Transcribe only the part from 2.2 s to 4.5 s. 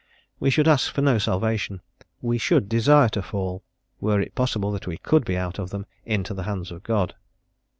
we should desire to fall were it